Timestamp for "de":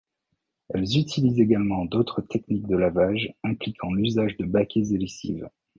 2.65-2.75, 4.37-4.45